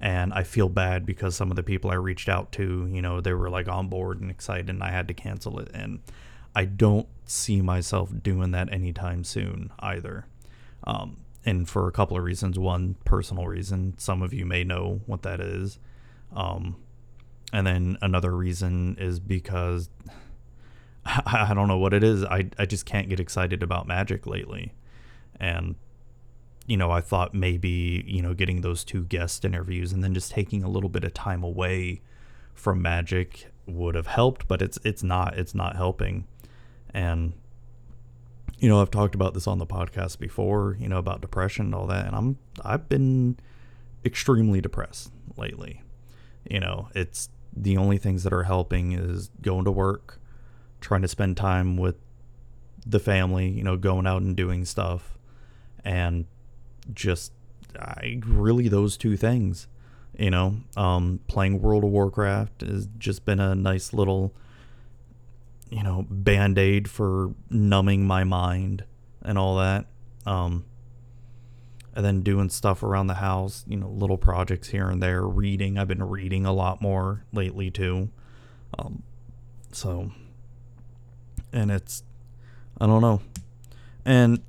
And 0.00 0.32
I 0.32 0.44
feel 0.44 0.68
bad 0.68 1.04
because 1.04 1.36
some 1.36 1.50
of 1.50 1.56
the 1.56 1.62
people 1.62 1.90
I 1.90 1.94
reached 1.94 2.28
out 2.28 2.52
to, 2.52 2.88
you 2.90 3.02
know, 3.02 3.20
they 3.20 3.34
were 3.34 3.50
like 3.50 3.68
on 3.68 3.88
board 3.88 4.20
and 4.20 4.30
excited 4.30 4.70
and 4.70 4.82
I 4.82 4.90
had 4.90 5.08
to 5.08 5.14
cancel 5.14 5.58
it. 5.60 5.70
And 5.74 6.00
I 6.54 6.64
don't 6.64 7.06
see 7.26 7.60
myself 7.60 8.10
doing 8.22 8.50
that 8.52 8.72
anytime 8.72 9.24
soon 9.24 9.70
either. 9.78 10.26
Um, 10.84 11.18
and 11.44 11.68
for 11.68 11.86
a 11.86 11.92
couple 11.92 12.16
of 12.16 12.24
reasons. 12.24 12.58
One, 12.58 12.96
personal 13.04 13.46
reason. 13.46 13.94
Some 13.98 14.22
of 14.22 14.32
you 14.32 14.46
may 14.46 14.64
know 14.64 15.00
what 15.06 15.22
that 15.22 15.40
is. 15.40 15.78
Um, 16.34 16.76
and 17.52 17.66
then 17.66 17.98
another 18.00 18.30
reason 18.30 18.96
is 18.98 19.20
because 19.20 19.90
I, 21.04 21.46
I 21.50 21.54
don't 21.54 21.68
know 21.68 21.78
what 21.78 21.94
it 21.94 22.04
is. 22.04 22.24
I, 22.24 22.48
I 22.58 22.66
just 22.66 22.86
can't 22.86 23.08
get 23.08 23.20
excited 23.20 23.62
about 23.62 23.86
magic 23.86 24.26
lately. 24.26 24.72
And, 25.38 25.76
you 26.70 26.76
know, 26.76 26.92
I 26.92 27.00
thought 27.00 27.34
maybe, 27.34 28.04
you 28.06 28.22
know, 28.22 28.32
getting 28.32 28.60
those 28.60 28.84
two 28.84 29.02
guest 29.02 29.44
interviews 29.44 29.92
and 29.92 30.04
then 30.04 30.14
just 30.14 30.30
taking 30.30 30.62
a 30.62 30.68
little 30.68 30.88
bit 30.88 31.02
of 31.02 31.12
time 31.12 31.42
away 31.42 32.00
from 32.54 32.80
magic 32.80 33.50
would 33.66 33.96
have 33.96 34.06
helped, 34.06 34.46
but 34.46 34.62
it's 34.62 34.78
it's 34.84 35.02
not 35.02 35.36
it's 35.36 35.52
not 35.52 35.74
helping. 35.74 36.28
And 36.94 37.32
you 38.60 38.68
know, 38.68 38.80
I've 38.80 38.92
talked 38.92 39.16
about 39.16 39.34
this 39.34 39.48
on 39.48 39.58
the 39.58 39.66
podcast 39.66 40.20
before, 40.20 40.76
you 40.78 40.88
know, 40.88 40.98
about 40.98 41.20
depression 41.20 41.66
and 41.66 41.74
all 41.74 41.88
that, 41.88 42.06
and 42.06 42.14
I'm 42.14 42.38
I've 42.64 42.88
been 42.88 43.36
extremely 44.04 44.60
depressed 44.60 45.10
lately. 45.36 45.82
You 46.48 46.60
know, 46.60 46.88
it's 46.94 47.30
the 47.52 47.78
only 47.78 47.98
things 47.98 48.22
that 48.22 48.32
are 48.32 48.44
helping 48.44 48.92
is 48.92 49.28
going 49.42 49.64
to 49.64 49.72
work, 49.72 50.20
trying 50.80 51.02
to 51.02 51.08
spend 51.08 51.36
time 51.36 51.76
with 51.76 51.96
the 52.86 53.00
family, 53.00 53.48
you 53.48 53.64
know, 53.64 53.76
going 53.76 54.06
out 54.06 54.22
and 54.22 54.36
doing 54.36 54.64
stuff 54.64 55.18
and 55.84 56.26
just 56.94 57.32
I 57.78 58.20
really 58.24 58.68
those 58.68 58.96
two 58.96 59.16
things, 59.16 59.68
you 60.18 60.30
know, 60.30 60.56
um 60.76 61.20
playing 61.28 61.60
World 61.60 61.84
of 61.84 61.90
Warcraft 61.90 62.62
has 62.62 62.88
just 62.98 63.24
been 63.24 63.40
a 63.40 63.54
nice 63.54 63.92
little 63.92 64.34
you 65.70 65.84
know, 65.84 66.04
band 66.10 66.58
aid 66.58 66.90
for 66.90 67.32
numbing 67.48 68.04
my 68.04 68.24
mind 68.24 68.84
and 69.22 69.38
all 69.38 69.56
that. 69.56 69.86
Um, 70.26 70.64
and 71.94 72.04
then 72.04 72.20
doing 72.20 72.50
stuff 72.50 72.82
around 72.82 73.06
the 73.06 73.14
house, 73.14 73.64
you 73.66 73.76
know, 73.76 73.88
little 73.88 74.18
projects 74.18 74.68
here 74.68 74.88
and 74.88 75.02
there. 75.02 75.22
Reading, 75.22 75.78
I've 75.78 75.88
been 75.88 76.02
reading 76.02 76.44
a 76.44 76.52
lot 76.52 76.80
more 76.80 77.24
lately 77.32 77.70
too. 77.70 78.10
Um, 78.78 79.02
so, 79.72 80.10
and 81.52 81.70
it's, 81.70 82.02
I 82.80 82.86
don't 82.86 83.00
know, 83.02 83.20
and 84.04 84.40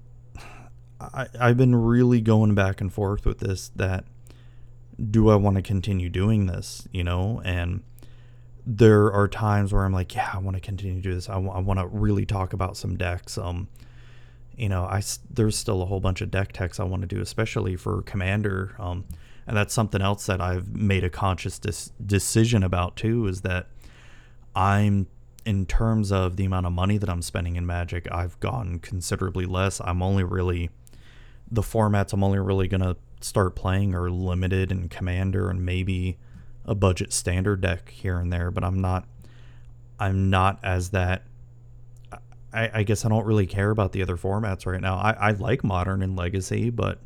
I 1.14 1.28
I've 1.40 1.58
been 1.58 1.76
really 1.76 2.22
going 2.22 2.56
back 2.56 2.82
and 2.82 2.92
forth 2.92 3.26
with 3.26 3.40
this. 3.40 3.70
That 3.76 4.06
do 5.10 5.30
I 5.30 5.36
want 5.36 5.56
to 5.56 5.62
continue 5.62 6.10
doing 6.10 6.46
this? 6.46 6.88
You 6.92 7.04
know, 7.04 7.42
and 7.44 7.84
there 8.66 9.12
are 9.12 9.28
times 9.28 9.74
where 9.74 9.84
I'm 9.84 9.94
like, 9.94 10.14
yeah, 10.16 10.30
I 10.34 10.38
want 10.38 10.56
to 10.56 10.62
continue 10.62 10.96
to 10.96 11.02
do 11.02 11.14
this. 11.14 11.30
I, 11.30 11.34
w- 11.34 11.52
I 11.52 11.60
want 11.60 11.80
to 11.80 11.88
really 11.88 12.26
talk 12.26 12.54
about 12.54 12.78
some 12.78 12.96
decks. 12.96 13.38
Um, 13.38 13.68
you 14.56 14.70
know, 14.70 14.84
I 14.84 15.02
there's 15.30 15.58
still 15.58 15.82
a 15.82 15.86
whole 15.86 16.00
bunch 16.00 16.22
of 16.22 16.30
deck 16.30 16.52
techs 16.54 16.80
I 16.80 16.84
want 16.84 17.02
to 17.02 17.08
do, 17.08 17.22
especially 17.22 17.76
for 17.76 18.02
Commander. 18.04 18.76
Um, 18.78 19.06
and 19.48 19.58
that's 19.58 19.74
something 19.74 20.02
else 20.02 20.28
that 20.28 20.40
I've 20.40 20.76
made 20.76 21.04
a 21.04 21.10
conscious 21.10 21.58
dis- 21.58 21.92
decision 22.06 22.64
about 22.64 22.96
too. 22.96 23.28
Is 23.28 23.42
that 23.42 23.68
I'm 24.56 25.08
in 25.46 25.66
terms 25.66 26.12
of 26.12 26.36
the 26.36 26.46
amount 26.46 26.68
of 26.68 26.74
money 26.74 26.98
that 26.98 27.10
I'm 27.10 27.22
spending 27.24 27.56
in 27.56 27.66
Magic, 27.66 28.08
I've 28.12 28.40
gone 28.40 28.80
considerably 28.80 29.46
less. 29.46 29.82
I'm 29.84 30.04
only 30.04 30.24
really 30.24 30.70
the 31.52 31.62
formats 31.62 32.14
I'm 32.14 32.24
only 32.24 32.40
really 32.40 32.68
gonna 32.68 32.96
start 33.20 33.56
playing 33.56 33.94
are 33.94 34.10
limited 34.10 34.72
and 34.72 34.90
Commander 34.90 35.50
and 35.50 35.66
maybe 35.66 36.18
a 36.66 36.76
budget 36.76 37.12
standard 37.12 37.62
deck 37.62 37.90
here 37.90 38.20
and 38.20 38.32
there, 38.32 38.52
but 38.52 38.64
I'm 38.64 38.80
not 38.80 39.08
I'm 40.00 40.30
not 40.30 40.60
as 40.64 40.90
that 40.92 41.24
I, 42.54 42.70
I 42.74 42.84
guess 42.84 43.06
I 43.06 43.10
don't 43.10 43.26
really 43.26 43.46
care 43.46 43.70
about 43.70 43.92
the 43.92 44.02
other 44.02 44.18
formats 44.18 44.66
right 44.66 44.82
now. 44.82 44.96
I, 44.96 45.12
I 45.12 45.32
like 45.32 45.64
modern 45.64 46.02
and 46.02 46.18
legacy, 46.18 46.70
but 46.70 47.00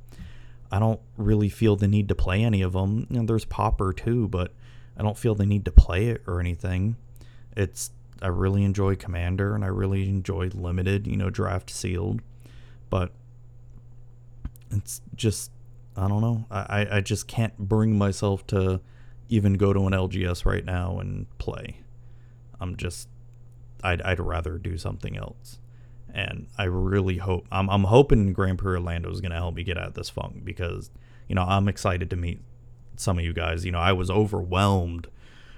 I 0.71 0.79
don't 0.79 0.99
really 1.17 1.49
feel 1.49 1.75
the 1.75 1.87
need 1.87 2.09
to 2.09 2.15
play 2.15 2.43
any 2.43 2.61
of 2.61 2.73
them. 2.73 3.05
You 3.09 3.19
know, 3.19 3.25
there's 3.25 3.45
Pauper 3.45 3.93
too, 3.93 4.27
but 4.27 4.53
I 4.97 5.03
don't 5.03 5.17
feel 5.17 5.35
the 5.35 5.45
need 5.45 5.65
to 5.65 5.71
play 5.71 6.07
it 6.07 6.23
or 6.25 6.39
anything. 6.39 6.95
It's 7.55 7.91
I 8.21 8.27
really 8.27 8.63
enjoy 8.63 8.95
Commander 8.95 9.55
and 9.55 9.63
I 9.63 9.67
really 9.67 10.09
enjoy 10.09 10.49
Limited, 10.53 11.05
you 11.05 11.17
know, 11.17 11.29
draft 11.29 11.69
sealed, 11.69 12.21
but 12.89 13.11
it's 14.71 15.01
just 15.15 15.51
I 15.97 16.07
don't 16.07 16.21
know. 16.21 16.45
I, 16.51 16.97
I 16.97 17.01
just 17.01 17.27
can't 17.27 17.57
bring 17.57 17.97
myself 17.97 18.45
to 18.47 18.81
even 19.29 19.53
go 19.53 19.71
to 19.71 19.87
an 19.87 19.93
LGS 19.93 20.45
right 20.45 20.65
now 20.65 20.99
and 20.99 21.25
play. 21.37 21.81
I'm 22.59 22.75
just 22.75 23.07
I'd 23.83 24.01
I'd 24.01 24.19
rather 24.19 24.57
do 24.57 24.77
something 24.77 25.17
else. 25.17 25.59
And 26.13 26.47
I 26.57 26.65
really 26.65 27.17
hope 27.17 27.47
I'm 27.51 27.69
I'm 27.69 27.85
hoping 27.85 28.33
Grand 28.33 28.59
Prix 28.59 28.73
Orlando 28.73 29.11
is 29.11 29.21
to 29.21 29.29
help 29.31 29.55
me 29.55 29.63
get 29.63 29.77
out 29.77 29.87
of 29.87 29.93
this 29.93 30.09
funk 30.09 30.43
because 30.43 30.91
you 31.27 31.35
know, 31.35 31.43
I'm 31.43 31.67
excited 31.67 32.09
to 32.11 32.15
meet 32.15 32.41
some 32.97 33.17
of 33.17 33.25
you 33.25 33.33
guys. 33.33 33.65
You 33.65 33.71
know, 33.71 33.79
I 33.79 33.93
was 33.93 34.09
overwhelmed 34.09 35.07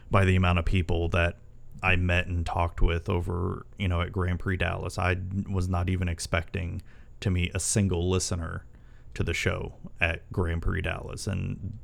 by 0.10 0.24
the 0.26 0.36
amount 0.36 0.60
of 0.60 0.66
people 0.66 1.10
that 1.10 1.38
I 1.84 1.96
met 1.96 2.28
and 2.28 2.46
talked 2.46 2.82
with 2.82 3.10
over, 3.10 3.66
you 3.78 3.88
know, 3.88 4.02
at 4.02 4.12
Grand 4.12 4.40
Prix 4.40 4.58
Dallas. 4.58 4.98
I 4.98 5.18
was 5.50 5.68
not 5.68 5.90
even 5.90 6.08
expecting 6.08 6.82
to 7.20 7.30
meet 7.30 7.52
a 7.54 7.60
single 7.60 8.10
listener 8.10 8.66
to 9.18 9.24
the 9.24 9.34
show 9.34 9.74
at 10.00 10.32
Grand 10.32 10.62
Prix 10.62 10.84
Dallas 10.84 11.26
and 11.26 11.80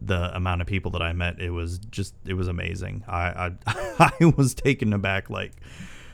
the 0.00 0.34
amount 0.36 0.60
of 0.60 0.68
people 0.68 0.92
that 0.92 1.02
I 1.02 1.12
met, 1.12 1.40
it 1.40 1.50
was 1.50 1.78
just 1.78 2.14
it 2.24 2.34
was 2.34 2.46
amazing. 2.46 3.02
I 3.08 3.50
I, 3.66 4.12
I 4.20 4.32
was 4.36 4.54
taken 4.54 4.92
aback, 4.92 5.28
like 5.28 5.52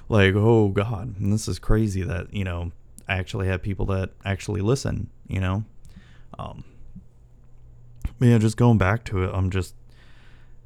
like 0.09 0.35
oh 0.35 0.69
god, 0.69 1.17
this 1.21 1.47
is 1.47 1.59
crazy 1.59 2.03
that 2.03 2.33
you 2.33 2.45
know 2.45 2.73
I 3.07 3.17
actually 3.17 3.49
have 3.49 3.63
people 3.63 3.85
that 3.87 4.13
actually 4.25 4.63
listen. 4.63 5.11
You 5.29 5.41
know, 5.41 5.65
um, 6.39 6.65
yeah, 8.19 8.39
just 8.39 8.57
going 8.57 8.79
back 8.79 9.05
to 9.07 9.25
it, 9.25 9.31
I'm 9.35 9.51
just 9.51 9.75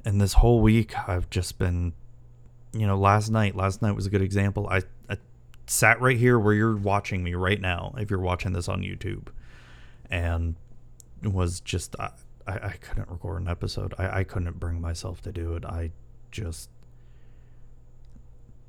and 0.05 0.21
this 0.21 0.35
whole 0.35 0.61
week 0.61 0.97
I've 1.09 1.29
just 1.31 1.59
been, 1.59 1.95
you 2.73 2.87
know, 2.87 2.97
last 2.97 3.31
night 3.31 3.57
last 3.57 3.83
night 3.83 3.93
was 3.93 4.07
a 4.07 4.11
good 4.11 4.23
example. 4.23 4.69
I, 4.71 4.83
I 5.11 5.17
sat 5.67 6.01
right 6.01 6.17
here 6.17 6.39
where 6.39 6.55
you're 6.55 6.77
watching 6.77 7.25
me 7.25 7.35
right 7.35 7.61
now, 7.61 7.93
if 7.99 8.09
you're 8.09 8.21
watching 8.21 8.53
this 8.53 8.69
on 8.69 8.83
YouTube, 8.83 9.29
and 10.11 10.57
was 11.23 11.61
just. 11.61 11.97
I, 11.99 12.11
I, 12.47 12.75
couldn't 12.81 13.09
record 13.09 13.43
an 13.43 13.49
episode. 13.49 13.93
I, 13.99 14.21
I 14.21 14.25
couldn't 14.25 14.61
bring 14.61 14.81
myself 14.81 15.21
to 15.23 15.33
do 15.33 15.57
it. 15.57 15.65
I 15.65 15.91
just 16.31 16.71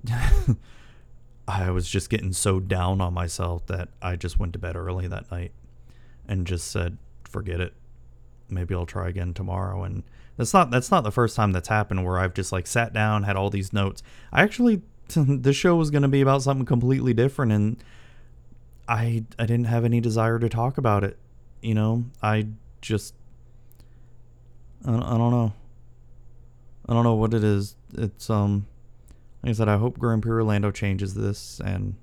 I 1.48 1.72
was 1.72 1.88
just 1.88 2.10
getting 2.10 2.34
so 2.34 2.60
down 2.60 3.02
on 3.02 3.14
myself 3.14 3.66
that 3.68 3.90
I 4.02 4.16
just 4.16 4.40
went 4.40 4.54
to 4.54 4.60
bed 4.60 4.76
early 4.76 5.08
that 5.08 5.32
night 5.32 5.52
and 6.28 6.46
just 6.46 6.70
said, 6.70 6.98
forget 7.30 7.62
it. 7.62 7.74
Maybe 8.50 8.76
I'll 8.76 8.86
try 8.86 9.10
again 9.10 9.34
tomorrow. 9.34 9.84
And 9.84 10.04
that's 10.38 10.54
not 10.54 10.72
that's 10.72 10.92
not 10.92 11.04
the 11.04 11.12
first 11.12 11.36
time 11.36 11.52
that's 11.52 11.68
happened 11.68 12.06
where 12.06 12.18
I've 12.18 12.34
just 12.34 12.52
like 12.52 12.68
sat 12.68 12.94
down, 12.94 13.24
had 13.24 13.36
all 13.36 13.50
these 13.50 13.74
notes. 13.74 14.04
I 14.32 14.44
actually 14.44 14.82
the 15.16 15.54
show 15.54 15.76
was 15.76 15.90
to 15.90 16.08
be 16.08 16.22
about 16.22 16.42
something 16.42 16.66
completely 16.66 17.14
different 17.14 17.52
and 17.52 17.84
I 18.88 19.26
I 19.40 19.46
didn't 19.46 19.66
have 19.66 19.86
any 19.86 20.00
desire 20.02 20.40
to 20.40 20.50
talk 20.50 20.78
about 20.78 21.04
it. 21.04 21.18
You 21.62 21.74
know, 21.74 22.06
I 22.22 22.48
just 22.82 23.14
I 24.86 24.92
don't, 24.92 25.04
I 25.04 25.18
don't 25.18 25.32
know. 25.32 25.54
I 26.88 26.94
don't 26.94 27.04
know 27.04 27.16
what 27.16 27.34
it 27.34 27.44
is. 27.44 27.76
It's 27.98 28.30
um, 28.30 28.68
like 29.44 29.50
I 29.52 29.54
said, 29.54 29.70
I 29.70 29.78
hope 29.78 29.98
Grand 29.98 30.24
Prix 30.24 30.32
Orlando 30.32 30.72
changes 30.72 31.14
this, 31.14 31.60
and 31.64 31.96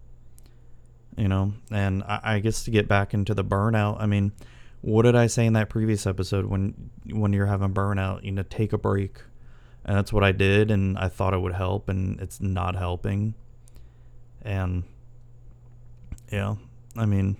you 1.16 1.28
know, 1.28 1.54
and 1.70 2.02
I, 2.04 2.20
I 2.22 2.38
guess 2.40 2.64
to 2.64 2.70
get 2.70 2.88
back 2.88 3.14
into 3.14 3.34
the 3.34 3.44
burnout. 3.44 3.96
I 4.00 4.06
mean, 4.06 4.32
what 4.80 5.02
did 5.02 5.16
I 5.16 5.26
say 5.26 5.46
in 5.46 5.54
that 5.54 5.70
previous 5.70 6.06
episode 6.06 6.46
when 6.46 6.90
when 7.10 7.32
you're 7.32 7.46
having 7.46 7.72
burnout? 7.72 8.24
You 8.24 8.32
know, 8.32 8.42
take 8.42 8.72
a 8.72 8.78
break, 8.78 9.22
and 9.84 9.96
that's 9.96 10.12
what 10.12 10.24
I 10.24 10.32
did, 10.32 10.70
and 10.70 10.98
I 10.98 11.08
thought 11.08 11.32
it 11.32 11.40
would 11.40 11.54
help, 11.54 11.88
and 11.88 12.20
it's 12.20 12.40
not 12.40 12.76
helping. 12.76 13.34
And 14.42 14.84
yeah, 16.30 16.56
I 16.96 17.06
mean, 17.06 17.38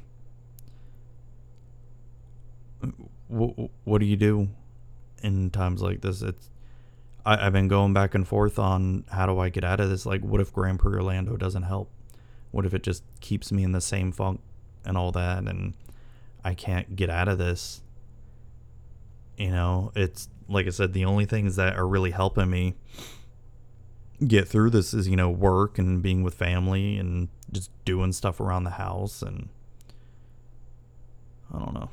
what 3.35 3.99
do 3.99 4.07
you 4.07 4.17
do? 4.17 4.49
in 5.25 5.50
times 5.50 5.83
like 5.83 6.03
this. 6.03 6.23
It's 6.23 6.50
I, 7.26 7.37
have 7.37 7.55
been 7.55 7.67
going 7.67 7.95
back 7.95 8.14
and 8.14 8.29
forth 8.29 8.59
on 8.59 9.05
how 9.11 9.26
do 9.26 9.38
I 9.38 9.49
get 9.49 9.64
out 9.64 9.81
of 9.81 9.88
this. 9.88 10.05
Like, 10.05 10.21
what 10.21 10.41
if 10.41 10.53
Grand 10.53 10.79
Prix 10.79 10.95
Orlando 10.95 11.37
doesn't 11.37 11.62
help? 11.62 11.91
What 12.50 12.67
if 12.67 12.75
it 12.75 12.83
just 12.83 13.03
keeps 13.21 13.50
me 13.50 13.64
in 13.64 13.73
the 13.73 13.81
same 13.81 14.12
funk 14.12 14.41
and 14.85 14.97
all 14.97 15.11
that, 15.12 15.45
and 15.45 15.75
I 16.45 16.55
can't 16.55 16.95
get 16.95 17.09
out 17.09 17.26
of 17.26 17.38
this? 17.38 17.81
You 19.38 19.50
know, 19.50 19.91
it's 19.97 20.29
like 20.47 20.67
I 20.67 20.71
said, 20.71 20.93
the 20.93 21.07
only 21.07 21.25
things 21.25 21.57
that 21.57 21.75
are 21.75 21.88
really 21.88 22.11
helping 22.11 22.50
me 22.50 22.75
get 24.25 24.47
through 24.47 24.71
this 24.71 24.95
is 24.95 25.09
you 25.09 25.17
know 25.17 25.29
work 25.29 25.76
and 25.79 26.00
being 26.00 26.23
with 26.23 26.35
family 26.35 26.99
and 26.99 27.29
just 27.50 27.71
doing 27.85 28.12
stuff 28.12 28.38
around 28.41 28.62
the 28.62 28.71
house 28.71 29.23
and 29.23 29.49
I 31.53 31.59
don't 31.59 31.75
know. 31.75 31.91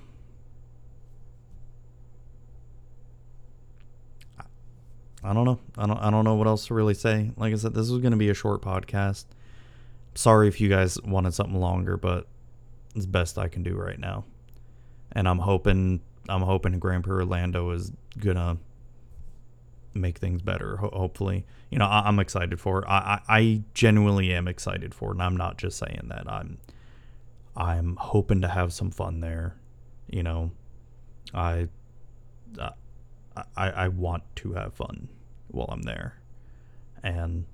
I 5.23 5.33
don't 5.33 5.45
know. 5.45 5.59
I 5.77 5.85
don't 5.85 5.97
I 5.99 6.09
don't 6.09 6.25
know 6.25 6.35
what 6.35 6.47
else 6.47 6.67
to 6.67 6.73
really 6.73 6.93
say. 6.95 7.31
Like 7.37 7.53
I 7.53 7.57
said, 7.57 7.73
this 7.73 7.89
was 7.89 7.99
going 8.01 8.11
to 8.11 8.17
be 8.17 8.29
a 8.29 8.33
short 8.33 8.61
podcast. 8.61 9.25
Sorry 10.15 10.47
if 10.47 10.59
you 10.59 10.67
guys 10.69 10.99
wanted 11.03 11.33
something 11.33 11.59
longer, 11.59 11.95
but 11.97 12.27
it's 12.95 13.05
best 13.05 13.37
I 13.37 13.47
can 13.47 13.63
do 13.63 13.75
right 13.75 13.99
now. 13.99 14.25
And 15.11 15.27
I'm 15.27 15.39
hoping 15.39 16.01
I'm 16.27 16.41
hoping 16.41 16.77
Grand 16.79 17.03
Prix 17.03 17.15
Orlando 17.15 17.69
is 17.71 17.91
gonna 18.17 18.57
make 19.93 20.17
things 20.17 20.41
better. 20.41 20.77
Ho- 20.77 20.89
hopefully, 20.93 21.45
you 21.69 21.77
know 21.77 21.85
I- 21.85 22.07
I'm 22.07 22.19
excited 22.19 22.59
for. 22.59 22.87
I-, 22.89 23.21
I 23.27 23.37
I 23.39 23.63
genuinely 23.73 24.33
am 24.33 24.47
excited 24.47 24.93
for, 24.93 25.11
and 25.11 25.21
I'm 25.21 25.37
not 25.37 25.57
just 25.57 25.77
saying 25.77 26.07
that. 26.09 26.29
I'm 26.31 26.57
I'm 27.55 27.95
hoping 27.97 28.41
to 28.41 28.47
have 28.47 28.73
some 28.73 28.91
fun 28.91 29.19
there. 29.19 29.55
You 30.09 30.23
know, 30.23 30.51
I 31.33 31.67
I 33.35 33.69
I 33.69 33.87
want 33.87 34.23
to 34.37 34.53
have 34.53 34.73
fun 34.73 35.09
while 35.47 35.67
I'm 35.69 35.83
there, 35.83 36.19
and 37.03 37.45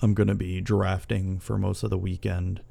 I'm 0.00 0.14
gonna 0.14 0.34
be 0.34 0.60
drafting 0.60 1.38
for 1.38 1.58
most 1.58 1.82
of 1.82 1.90
the 1.90 1.98
weekend. 1.98 2.62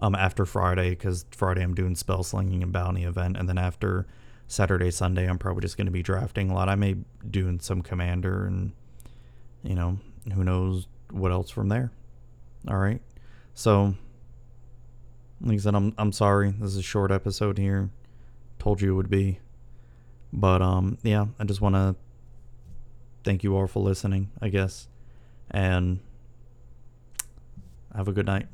Um, 0.00 0.16
after 0.16 0.44
Friday, 0.44 0.90
because 0.90 1.24
Friday 1.30 1.62
I'm 1.62 1.72
doing 1.72 1.94
spell 1.94 2.24
slinging 2.24 2.64
and 2.64 2.72
bounty 2.72 3.04
event, 3.04 3.36
and 3.36 3.48
then 3.48 3.58
after 3.58 4.08
Saturday, 4.46 4.90
Sunday, 4.90 5.28
I'm 5.28 5.38
probably 5.38 5.62
just 5.62 5.76
going 5.76 5.86
to 5.86 5.92
be 5.92 6.02
drafting 6.02 6.50
a 6.50 6.54
lot. 6.54 6.68
I 6.68 6.74
may 6.74 6.96
doing 7.28 7.60
some 7.60 7.80
commander, 7.80 8.44
and 8.44 8.72
you 9.62 9.74
know, 9.74 9.98
who 10.34 10.44
knows 10.44 10.88
what 11.10 11.32
else 11.32 11.50
from 11.50 11.68
there. 11.68 11.90
All 12.68 12.76
right, 12.76 13.00
so 13.54 13.94
like 15.40 15.54
I 15.54 15.58
said, 15.58 15.74
I'm 15.74 15.94
I'm 15.96 16.12
sorry. 16.12 16.50
This 16.50 16.70
is 16.70 16.78
a 16.78 16.82
short 16.82 17.10
episode 17.10 17.58
here. 17.58 17.90
Told 18.58 18.80
you 18.80 18.92
it 18.92 18.96
would 18.96 19.10
be, 19.10 19.40
but 20.34 20.60
um, 20.60 20.98
yeah, 21.02 21.26
I 21.38 21.44
just 21.44 21.60
want 21.60 21.76
to 21.76 21.94
thank 23.22 23.44
you 23.44 23.56
all 23.56 23.66
for 23.66 23.82
listening. 23.82 24.30
I 24.42 24.48
guess, 24.48 24.88
and 25.50 26.00
have 27.94 28.08
a 28.08 28.12
good 28.12 28.26
night. 28.26 28.48